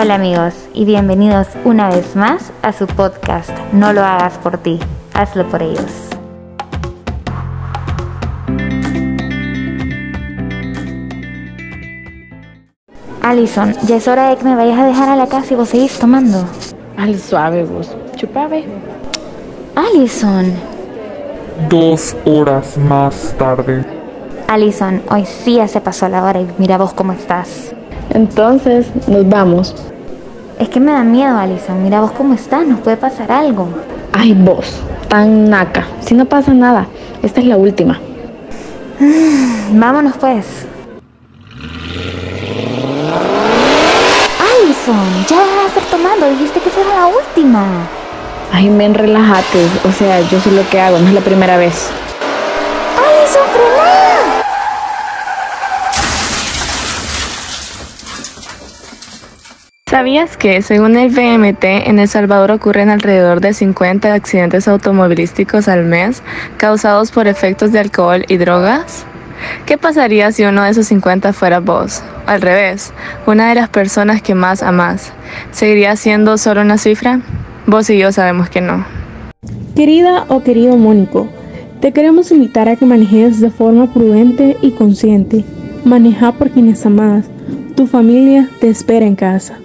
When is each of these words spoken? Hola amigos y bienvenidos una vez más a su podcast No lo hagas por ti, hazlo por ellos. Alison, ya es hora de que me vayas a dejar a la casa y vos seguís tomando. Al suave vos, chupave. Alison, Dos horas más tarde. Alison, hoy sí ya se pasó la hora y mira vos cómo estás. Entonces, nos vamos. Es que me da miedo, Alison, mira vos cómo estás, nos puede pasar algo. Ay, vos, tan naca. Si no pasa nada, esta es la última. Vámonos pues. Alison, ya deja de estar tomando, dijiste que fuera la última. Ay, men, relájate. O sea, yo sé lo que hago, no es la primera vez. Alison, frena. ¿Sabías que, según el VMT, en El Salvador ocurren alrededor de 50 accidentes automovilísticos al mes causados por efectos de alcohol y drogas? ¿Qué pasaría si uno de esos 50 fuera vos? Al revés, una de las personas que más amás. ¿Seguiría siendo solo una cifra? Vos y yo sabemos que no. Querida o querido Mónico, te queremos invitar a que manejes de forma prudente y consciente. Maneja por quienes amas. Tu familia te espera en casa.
Hola 0.00 0.14
amigos 0.14 0.54
y 0.74 0.84
bienvenidos 0.84 1.48
una 1.64 1.90
vez 1.90 2.14
más 2.14 2.52
a 2.62 2.72
su 2.72 2.86
podcast 2.86 3.50
No 3.72 3.92
lo 3.92 4.04
hagas 4.04 4.38
por 4.38 4.56
ti, 4.58 4.78
hazlo 5.12 5.44
por 5.48 5.60
ellos. 5.60 6.10
Alison, 13.22 13.74
ya 13.88 13.96
es 13.96 14.06
hora 14.06 14.28
de 14.28 14.36
que 14.36 14.44
me 14.44 14.54
vayas 14.54 14.78
a 14.78 14.86
dejar 14.86 15.08
a 15.08 15.16
la 15.16 15.26
casa 15.26 15.54
y 15.54 15.56
vos 15.56 15.70
seguís 15.70 15.98
tomando. 15.98 16.44
Al 16.96 17.18
suave 17.18 17.64
vos, 17.64 17.96
chupave. 18.14 18.66
Alison, 19.74 20.52
Dos 21.68 22.16
horas 22.24 22.78
más 22.78 23.34
tarde. 23.36 23.84
Alison, 24.46 25.02
hoy 25.10 25.26
sí 25.26 25.56
ya 25.56 25.66
se 25.66 25.80
pasó 25.80 26.08
la 26.08 26.22
hora 26.22 26.40
y 26.40 26.48
mira 26.56 26.78
vos 26.78 26.92
cómo 26.92 27.12
estás. 27.12 27.74
Entonces, 28.10 28.86
nos 29.06 29.28
vamos. 29.28 29.74
Es 30.58 30.68
que 30.68 30.80
me 30.80 30.92
da 30.92 31.04
miedo, 31.04 31.38
Alison, 31.38 31.82
mira 31.82 32.00
vos 32.00 32.10
cómo 32.12 32.34
estás, 32.34 32.66
nos 32.66 32.80
puede 32.80 32.96
pasar 32.96 33.30
algo. 33.30 33.68
Ay, 34.12 34.34
vos, 34.34 34.80
tan 35.08 35.48
naca. 35.48 35.86
Si 36.00 36.14
no 36.14 36.24
pasa 36.24 36.52
nada, 36.52 36.86
esta 37.22 37.40
es 37.40 37.46
la 37.46 37.56
última. 37.56 38.00
Vámonos 39.72 40.14
pues. 40.18 40.66
Alison, 44.40 45.26
ya 45.28 45.36
deja 45.44 45.60
de 45.60 45.66
estar 45.68 45.84
tomando, 45.90 46.30
dijiste 46.30 46.60
que 46.60 46.70
fuera 46.70 46.94
la 46.94 47.06
última. 47.06 47.64
Ay, 48.52 48.68
men, 48.68 48.94
relájate. 48.94 49.66
O 49.88 49.92
sea, 49.92 50.20
yo 50.22 50.40
sé 50.40 50.50
lo 50.50 50.68
que 50.70 50.80
hago, 50.80 50.98
no 50.98 51.08
es 51.08 51.14
la 51.14 51.20
primera 51.20 51.56
vez. 51.56 51.90
Alison, 52.96 53.42
frena. 53.52 54.07
¿Sabías 59.88 60.36
que, 60.36 60.60
según 60.60 60.98
el 60.98 61.08
VMT, 61.08 61.64
en 61.64 61.98
El 61.98 62.08
Salvador 62.08 62.50
ocurren 62.50 62.90
alrededor 62.90 63.40
de 63.40 63.54
50 63.54 64.12
accidentes 64.12 64.68
automovilísticos 64.68 65.66
al 65.66 65.86
mes 65.86 66.22
causados 66.58 67.10
por 67.10 67.26
efectos 67.26 67.72
de 67.72 67.78
alcohol 67.78 68.22
y 68.28 68.36
drogas? 68.36 69.06
¿Qué 69.64 69.78
pasaría 69.78 70.30
si 70.30 70.44
uno 70.44 70.62
de 70.62 70.72
esos 70.72 70.88
50 70.88 71.32
fuera 71.32 71.60
vos? 71.60 72.02
Al 72.26 72.42
revés, 72.42 72.92
una 73.26 73.48
de 73.48 73.54
las 73.54 73.70
personas 73.70 74.20
que 74.20 74.34
más 74.34 74.62
amás. 74.62 75.10
¿Seguiría 75.52 75.96
siendo 75.96 76.36
solo 76.36 76.60
una 76.60 76.76
cifra? 76.76 77.22
Vos 77.66 77.88
y 77.88 77.96
yo 77.96 78.12
sabemos 78.12 78.50
que 78.50 78.60
no. 78.60 78.84
Querida 79.74 80.26
o 80.28 80.42
querido 80.42 80.76
Mónico, 80.76 81.30
te 81.80 81.94
queremos 81.94 82.30
invitar 82.30 82.68
a 82.68 82.76
que 82.76 82.84
manejes 82.84 83.40
de 83.40 83.48
forma 83.48 83.90
prudente 83.90 84.58
y 84.60 84.72
consciente. 84.72 85.46
Maneja 85.86 86.32
por 86.32 86.50
quienes 86.50 86.84
amas. 86.84 87.24
Tu 87.74 87.86
familia 87.86 88.50
te 88.60 88.68
espera 88.68 89.06
en 89.06 89.16
casa. 89.16 89.58